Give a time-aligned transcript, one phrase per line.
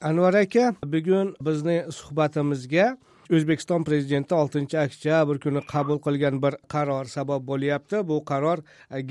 [0.00, 2.96] anvar aka bugun bizning suhbatimizga
[3.36, 8.02] o'zbekiston prezidenti oltinchi oktyabr kuni qabul qilgan bir qaror sabab bo'lyapti.
[8.10, 8.62] Bu qaror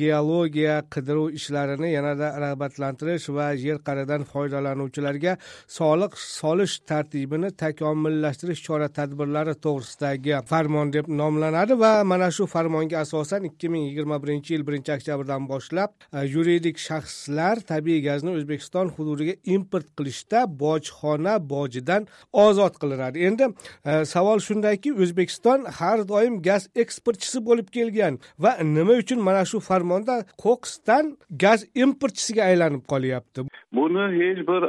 [0.01, 5.37] geologiya qidiruv ishlarini yanada rag'batlantirish va yer qa'ridan foydalanuvchilarga
[5.77, 13.47] soliq solish tartibini takomillashtirish chora tadbirlari to'g'risidagi farmon deb nomlanadi va mana shu farmonga asosan
[13.49, 19.33] ikki ming yigirma birinchi yil birinchi oktyabrdan boshlab e, yuridik shaxslar tabiiy gazni o'zbekiston hududiga
[19.55, 22.07] import qilishda bojxona bojidan
[22.45, 23.17] ozod qilinadi.
[23.29, 23.45] Endi
[23.85, 29.59] e, savol shundaki o'zbekiston har doim gaz eksportchisi bo'lib kelgan va nima uchun mana shu
[29.69, 31.05] farmonda koksdan
[31.43, 33.47] gaz importchisiga aylanib qolyapti?
[33.77, 34.61] Buni hech bir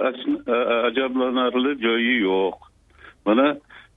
[0.89, 2.57] ajablanarli joyi yo'q.
[3.27, 3.47] Mana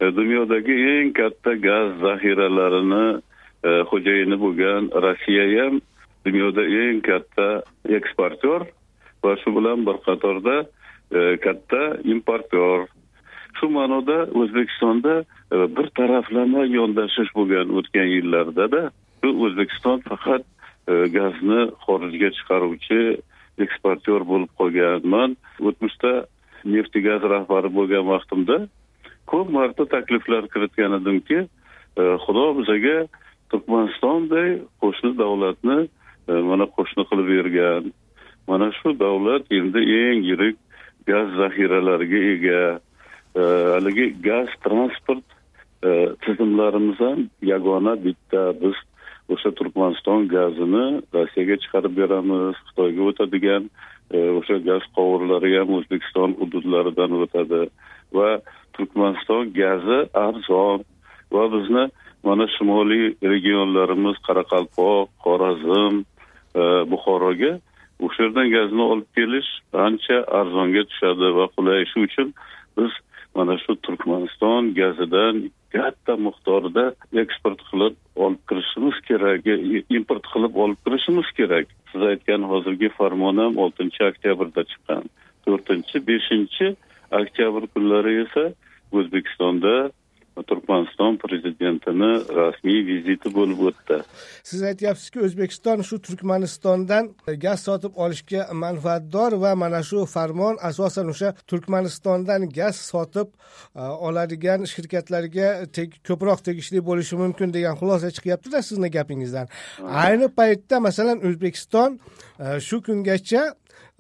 [0.02, 3.06] e, dunyodagi eng katta gaz zaxiralarini
[3.68, 5.82] e, xo'jayini bo'lgan rossiya ham
[6.26, 7.48] dunyoda eng katta
[7.98, 8.62] eksportyor
[9.24, 10.56] va shu bilan bir qatorda
[11.12, 12.88] e, katta importyor.
[13.58, 15.14] Shu ma'noda o'zbekistonda
[15.56, 18.82] e, bir taraflama yondashish bo'lgan o'tgan yillardada
[19.22, 20.44] shu o'zbekiston faqat
[20.92, 23.02] e, gazni xorijga chiqaruvchi
[23.66, 26.14] eksportyor bo'lib qolganman o'tmishda
[26.76, 28.58] neft gaz rahbari bo'lgan vaqtimda
[29.32, 31.40] ko'p marta takliflar kiritgan edimki
[32.02, 32.98] e, xudo bizaga
[33.52, 34.50] turkmanistonday
[34.82, 35.80] qo'shni davlatni
[36.28, 37.92] mana qo'shni qilib bergan.
[38.48, 40.58] Mana shu davlat endi eng yirik
[41.08, 42.62] gaz zaxiralariga ega.
[43.42, 45.24] Haligi gaz transport
[45.84, 48.78] e, tizimlarimiz ham yagona bitta biz
[49.34, 53.64] o'sha turkmaniston gazini rossiyaga chiqarib beramiz xitoyga o'tadigan
[54.16, 57.62] e, o'sha gaz quvurlari ham o'zbekiston hududlaridan o'tadi.
[58.18, 58.30] Va
[58.76, 60.80] turkmaniston gazi arzon.
[61.36, 61.86] Va bizni
[62.28, 65.94] mana shimoliy regionlarimiz qoraqalpoq xorazm
[66.62, 67.54] e, buxoroga
[68.06, 69.50] o'sha yerdan gazni olib kelish
[69.88, 71.28] ancha arzonga tushadi.
[71.40, 72.28] Va qulay shu uchun
[72.78, 72.94] biz
[73.36, 75.36] mana shu turkmaniston gazidan
[75.76, 76.86] katta miqdorda
[77.24, 77.96] eksport qilib
[78.26, 79.56] olib kirishimiz kerak e,
[79.98, 81.68] import qilib olib kirishimiz kerak.
[81.92, 85.10] Siz aytgan hozirgi farmon ham oltinchi oktyabrda chiqqan
[85.46, 86.68] to'rtinchi beshinchi
[87.22, 88.46] oktyabr kunlari esa
[88.98, 89.74] o'zbekistonda
[90.50, 94.00] turkmaniston prezidentini rasmiy viziti bo'lib o'tdi.
[94.44, 97.10] Siz aytyapsizki o'zbekiston shu turkmanistondan
[97.46, 104.68] gaz sotib olishga manfaatdor va mana shu farmon asosan o'sha turkmanistondan gaz sotib e, oladigan
[104.74, 105.50] shirkatlarga
[106.10, 109.48] ko'proq tegishli bo'lishi mumkin degan xulosa chiqyaptida sizni gapingizdan.
[110.06, 112.00] Ayni paytda masalan o'zbekiston
[112.40, 113.44] e, shu kungacha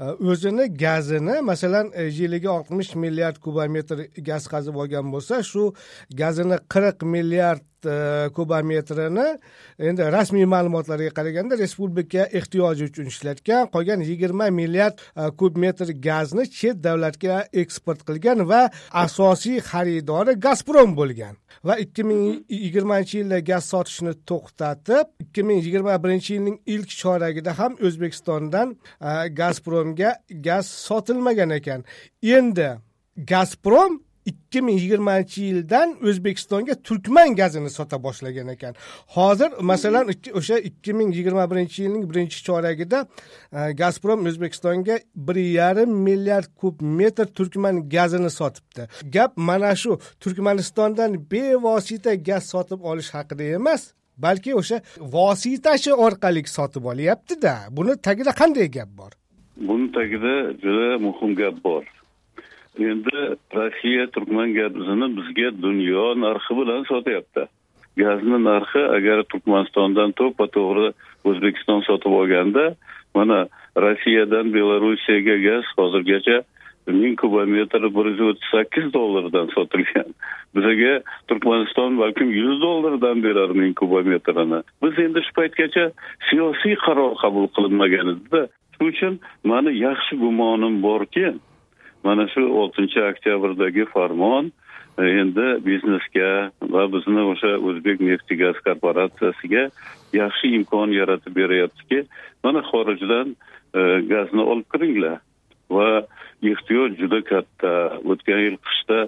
[0.04, 3.98] Э, o'zini gazini masalan e, yiliga oltmish milliard kubometr
[4.30, 5.64] gaz qazib olgan bo'lsa shu
[6.22, 7.96] gazini qirq milliard e,
[8.38, 9.28] kubometrini
[9.90, 16.50] endi rasmiy ma'lumotlarga qaraganda respublika ehtiyoji uchun ishlatgan qolgan yigirma milliard e, kub metr gazni
[16.58, 18.62] chet davlatga eksport qilgan va
[19.06, 21.38] asosiy xaridori gazprom bo'lgan.
[21.68, 27.52] Va ikki ming yigirmanchi yilda gaz sotishni to'xtatib ikki ming yigirma birinchi yilning ilk choragida
[27.60, 28.78] ham o'zbekistondan
[29.40, 30.12] gazpromga
[30.48, 31.86] gaz sotilmagan ekan.
[32.38, 32.70] Endi
[33.18, 38.76] gazprom ikki ming yigirmanchi yildan o'zbekistonga turkman gazini sota boshlagan ekan.
[39.16, 43.06] Hozir masalan o'sha ikki ming yigirma birinchi yilning birinchi choragida
[43.54, 48.88] e, gazprom o'zbekistonga bir yarim milliard kub metr turkman gazini sotibdi.
[49.16, 56.86] Gap mana shu turkmanistondan bevosita gaz sotib olish haqida emas balki o'sha vositachi orqali sotib
[56.86, 57.54] olyaptida.
[57.72, 59.12] Buni tagida qanday gap bor?
[59.58, 60.34] Buni tagida
[60.64, 61.84] juda muhim gap bor.
[62.80, 67.46] Endi rossiya turkman gazini bizga dunyo narxi bilan sotyapti.
[67.98, 70.88] Gazni narxi agar turkmanistondan to'ppa to'g'ri
[71.30, 72.76] o'zbekiston sotib olganda
[73.16, 73.46] mana
[73.78, 76.42] rossiyadan belorussiyaga gaz hozirgacha
[76.88, 80.10] ming kubometr bir yuz o'ttiz sakkiz dollardan sotilgan.
[80.56, 80.94] Bizaga
[81.28, 85.86] turkmaniston balkim yuz dollardan berar ming kubometrini biz endi shu paytgacha
[86.30, 88.42] siyosiy qaror qabul qilinmagan edida.
[88.74, 89.14] Shuning uchun
[89.44, 91.26] mani yaxshi gumonim borki
[92.04, 94.52] mana shu oltinchi oktyabrdagi farmon
[95.00, 96.32] e, endi biznesga
[96.76, 99.64] va bizni o'sha o'zbek nefti gaz korporatsiyasiga
[100.20, 102.04] yaxshi imkon yaratib beryaptiki
[102.44, 103.36] mana xorijdan
[103.80, 103.82] e,
[104.12, 105.18] gazni olib kiringlar.
[105.72, 105.90] Va
[106.44, 107.74] ehtiyoj juda katta.
[108.12, 109.00] O'tgan yil qishda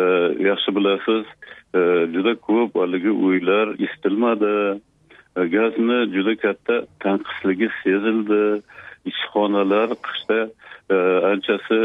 [0.00, 0.02] e,
[0.48, 1.26] yaxshi bilasiz
[2.14, 4.80] juda ko'p haligi uylar isitilmadi.
[5.54, 8.42] Gazni juda katta tanqisligi sezildi.
[9.10, 10.38] Ishxonalar qishda
[11.30, 11.78] anchasi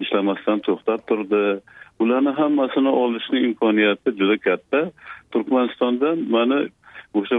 [0.00, 1.60] ishlamasdan to'xtab turdi.
[2.00, 4.80] Ularni hammasini olishni imkoniyati juda katta.
[5.32, 6.58] Turkmanistondan mana
[7.18, 7.38] o'sha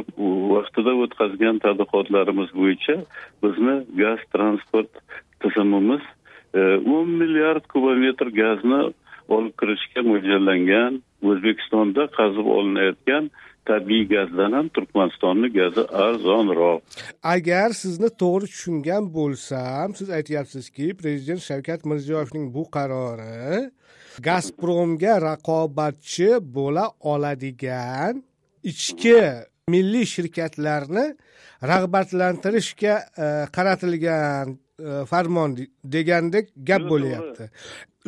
[0.56, 2.98] vaqtida o'tkazgan tadqiqotlarimiz bo'yicha
[3.44, 4.92] bizni gaz transport
[5.42, 6.04] tizimimiz
[6.54, 6.62] e,
[6.96, 8.82] o'n milliard kubometr gazni
[9.36, 13.30] olib kirishga mo'ljallangan o'zbekistonda qazib olinayotgan
[13.70, 16.82] tabiiy gazdan ham turkmanistonni gazi arzonroq.
[17.36, 23.70] Agar sizni to'g'ri tushungan bo'lsam siz aytyapsizki prezident shavkat mirziyoyevning bu qarori
[24.28, 28.24] gazpromga raqobatchi bo'la oladigan
[28.72, 29.20] ichki
[29.74, 31.06] milliy shirkatlarni
[31.72, 34.58] rag'batlantirishga e, qaratilgan
[35.12, 35.58] farmon
[35.96, 37.50] degandek gap bo'lyapti.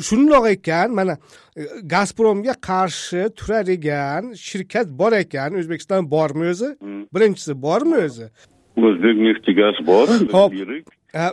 [0.01, 1.17] shundoq ekan mana
[1.57, 5.55] e, gazpromga qarshi turadigan shirkat bor ekan.
[5.59, 6.75] O'zbekiston bormi o'zi?
[6.79, 7.03] Hmm.
[7.13, 8.27] birinchisi bormi o'zi?
[8.77, 10.53] O'zbek neftigaz bor ho'p.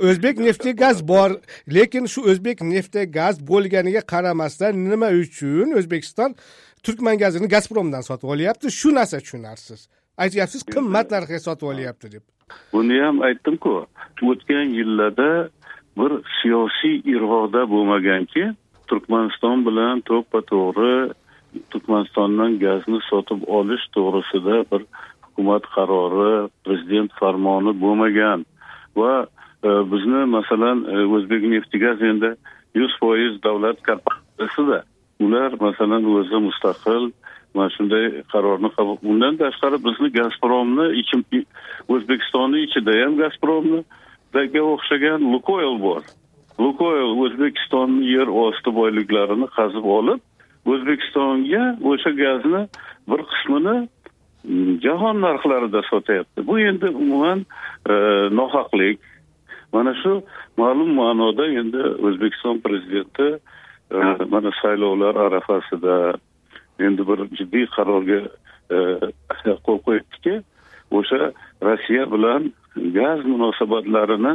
[0.09, 1.31] o'zbek neftegaz bor.
[1.75, 6.31] Lekin shu o'zbek neftegaz bo'lganiga qaramasdan nima uchun o'zbekiston
[6.85, 8.71] turkman gazini gazpromdan sotib olyapti?
[8.71, 9.89] Shu narsa tushunarsiz.
[10.25, 12.23] Aytyapsiz qimmat narxga sotib olyapti deb
[12.73, 13.75] buni ham aytdimku
[14.31, 15.31] o'tgan yillarda
[15.99, 18.45] bir siyosiy iroda bo'lmaganki
[18.89, 20.95] turkmaniston bilan to'ppa to'g'ri
[21.71, 24.83] turkmanistondan gazni sotib olish to'g'risida bir
[25.25, 28.45] hukumat qarori prezident farmoni bo'lmagan.
[28.97, 29.13] Va
[29.69, 32.35] e, bizni masalan e, o'zbek neftigaz endi
[32.81, 34.79] yuz foiz davlat kompaniyasida
[35.25, 37.05] ular masalan o'zi mustaqil
[37.55, 40.87] mana shunday qarorni qabul undan tashqari bizni gazpromni
[41.95, 43.81] o'zbekistonni ichida ham gazpromni
[44.33, 46.03] ga o'xshagan lukoyl bor.
[46.65, 50.21] Lukoyl o'zbekistonni yer osti boyliklarini qazib olib
[50.73, 52.63] o'zbekistonga o'sha gazni
[53.11, 56.47] bir qismini mm, jahon narxlarida sotyapti.
[56.47, 57.45] Bu endi umuman
[57.89, 57.95] e,
[58.41, 59.01] nohaqlik.
[59.73, 60.21] Mana shu
[60.61, 63.99] ma'lum ma'noda endi o'zbekiston prezidenti e,
[64.35, 65.97] mana saylovlar arafasida
[66.87, 68.21] endi bir jiddiy qarorga
[68.75, 68.79] e,
[69.67, 70.35] qo'l qo'yibdiki
[70.99, 71.33] o'sha
[71.63, 72.53] rossiya bilan
[72.99, 74.35] gaz munosabatlarini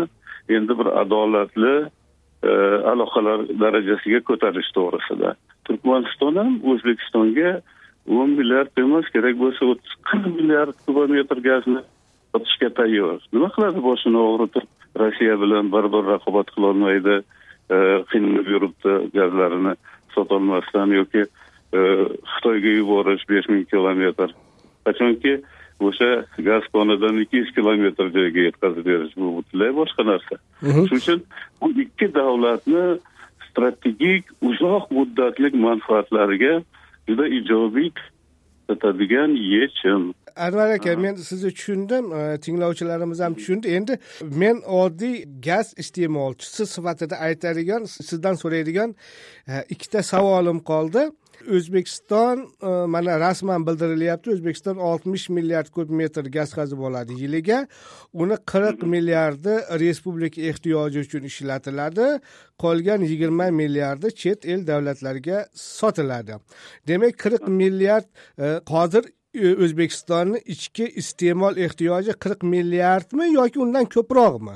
[0.50, 1.76] endi bir adolatli
[2.44, 2.52] e,
[2.92, 5.36] aloqalar darajasiga ko'tarish to'g'risida.
[5.66, 7.52] Turkmaniston ham o'zbekistonga
[8.18, 11.82] o'n milliard emas kerak bo'lsa o'ttiz qirq milliard kubometr gazni
[12.32, 13.20] sotishga tayyor.
[13.34, 14.68] Nima qiladi boshini og'ritib
[15.02, 17.16] rossiya bilan baribir raqobat qilolmaydi
[17.76, 17.78] e,
[18.12, 19.74] qiynalib yuribdi gazlarini
[20.16, 21.26] sotolmasdan yoki
[21.74, 24.34] xitoyga yuborish besh ming kilometr
[24.86, 25.34] qachonki
[25.80, 31.24] o'sha gaz konidan ikki yuz kilometr joyga yetkazib berish bu butunlay boshqa narsa shuning uchun
[31.62, 32.86] bu ikki davlatni
[33.50, 36.54] strategik uzoq muddatli manfaatlariga
[37.08, 37.92] juda ijobiy
[38.74, 40.14] o'tadigan yechim
[40.46, 42.06] anvar aka men sizni tushundim
[42.46, 44.00] tinglovchilarimiz ham tushundi endi
[44.42, 45.16] men oddiy
[45.48, 48.96] gaz iste'molchisi sifatida aytadigan sizdan so'raydigan
[49.74, 51.04] ikkita savolim qoldi
[51.56, 57.60] o'zbekiston e, mana rasman bildirilyapti o'zbekiston oltmish milliard kub metr gaz qazib oladi yiliga.
[58.14, 62.08] Uni qirq milliardi respublika ehtiyoji uchun ishlatiladi.
[62.64, 66.40] Qolgan yigirma milliardi chet el davlatlariga sotiladi.
[66.88, 68.08] Demak qirq milliard
[68.38, 74.56] e, hozir e, o'zbekistonni ichki iste'mol ehtiyoji qirq milliardmi yoki undan ko'proqmi?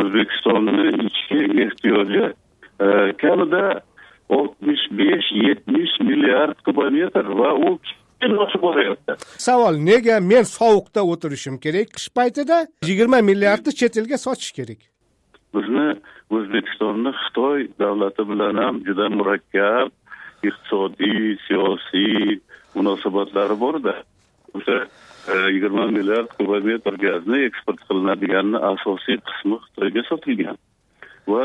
[0.00, 2.24] O'zbekistonni ichki ehtiyoji
[3.20, 3.82] kamida
[4.28, 7.78] oltmish besh yetmish milliard kubometr va u
[8.44, 9.16] oshib boryapti.
[9.38, 12.66] Savol nega men sovuqda o'tirishim kerak qish paytida?
[12.90, 14.80] Yigirma milliardni chet elga sotish kerak.
[15.54, 15.88] Bizni
[16.36, 19.92] o'zbekistonni xitoy davlati bilan ham juda murakkab
[20.48, 22.40] iqtisodiy siyosiy
[22.74, 23.94] munosabatlari borda
[24.56, 24.76] o'sha
[25.32, 30.58] e, yigirma milliard kubometr gazni eksport qilinadiganini asosiy qismi xitoyga sotilgan
[31.32, 31.44] va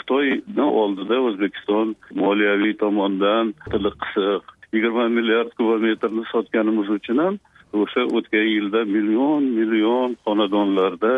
[0.00, 7.38] xitoyni oldida o'zbekiston moliyaviy tomondan tili qisiq yigirma milliard kubometrni sotganimiz uchun ham
[7.72, 11.12] o'sha o'tgan yilda million million xonadonlarda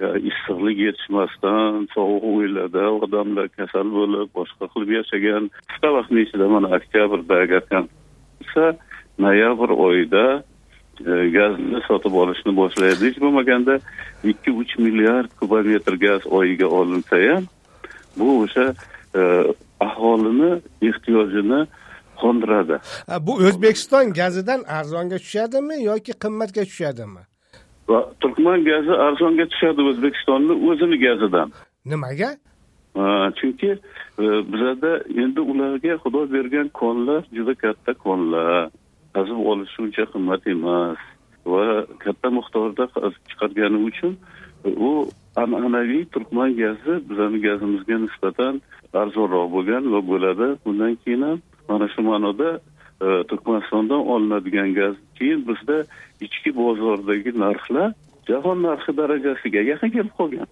[0.00, 5.50] e, issiqlik yetishmasdan sovuq uylarda odamlar kasal bo'lib boshqa qilib yashagan.
[5.70, 8.64] Qisqa vaqtni ichida mana oktyabrda agar bo'lsa
[9.24, 10.26] noyabr oyida
[11.10, 13.00] e, gazni sotib olishni boshlaydi.
[13.08, 13.74] Hech bo'lmaganda
[14.32, 17.44] ikki uch milliard kubometr gaz oyiga olinsa ham
[18.18, 18.74] bu o'sha
[19.14, 19.20] e,
[19.80, 21.66] aholini ehtiyojini
[22.20, 22.78] qondiradi.
[23.20, 27.22] Bu o'zbekiston gazidan arzonga tushadimi yoki qimmatga tushadimi?
[27.88, 31.52] Va turkman gazi arzonga tushadi o'zbekistonni o'zini gazidan.
[31.84, 32.30] Nimaga?
[33.38, 33.70] Chunki
[34.18, 38.70] e, bizada endi ularga xudo bergan konlar juda katta konlar.
[39.14, 41.00] Qazib olish uncha qimmat emas.
[41.52, 42.84] Va katta miqdorda
[43.28, 44.12] chiqargani uchun
[44.64, 44.90] u
[45.36, 48.62] an'anaviy turkman gazi bizani gazimizga nisbatan
[48.94, 50.48] arzonroq bo'lgan va bo'ladi.
[50.64, 52.60] Bundan keyin ham mana shu ma'noda
[53.04, 55.76] e, turkmanistondan olinadigan gaz keyin bizda
[56.20, 57.92] ichki bozordagi narxlar
[58.28, 60.48] jahon narxi darajasiga yaqin kelib qolgan.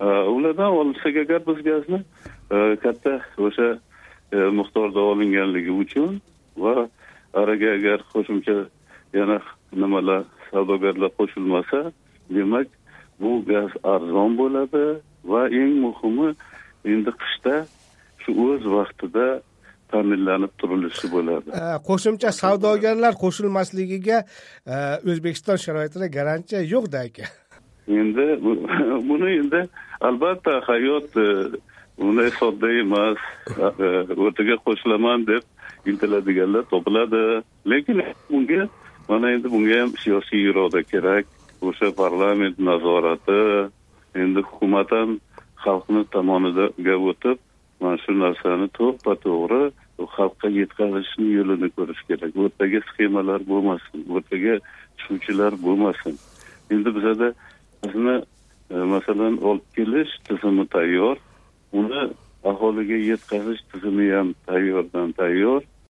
[0.00, 1.98] E, ulardan olsak agar biz gazni
[2.54, 3.68] e, katta o'sha
[4.58, 6.20] miqdorda olinganligi uchun
[6.56, 6.88] va
[7.34, 8.56] araga agar qo'shimcha
[9.18, 9.38] yana
[9.72, 11.92] nimalar savdogarlar qo'shilmasa
[12.36, 12.68] demak
[13.22, 14.84] bu gaz arzon bo'ladi
[15.24, 16.28] va eng muhimi
[16.92, 17.54] endi qishda
[18.22, 19.26] shu o'z vaqtida
[19.92, 21.48] ta'minlanib turilishi bo'ladi.
[21.88, 24.18] Qo'shimcha savdogarlar qo'shilmasligiga
[25.10, 27.26] o'zbekiston sharoitida garantiya yo'qda aka.
[28.00, 28.26] Endi
[29.08, 29.60] buni endi
[30.08, 31.10] albatta hayot
[32.06, 33.20] unday sodda emas
[34.24, 35.44] o'rtaga qo'shilaman deb
[35.90, 37.22] intiladiganlar topiladi.
[37.72, 38.68] Lekin bunga
[39.08, 41.26] mana endi bunga ham siyosiy iroda kerak
[41.68, 43.40] o'sha parlament nazorati.
[44.22, 45.10] Endi hukumat ham
[45.64, 47.38] xalqni tomoniga o'tib
[47.80, 49.62] mana shu narsani to'ppa to'g'ri
[50.16, 52.32] xalqqa yetkazishni yo'lini ko'rish kerak.
[52.44, 54.54] O'rtaga sxemalar bo'lmasin o'rtaga
[54.98, 56.14] tushuvchilar bo'lmasin.
[56.74, 57.28] Endi bizada
[57.84, 58.16] bizni
[58.74, 61.16] e, masalan olib kelish tizimi tayyor
[61.80, 62.02] uni
[62.50, 65.62] aholiga yetkazish tizimi ham tayyordan tayyor.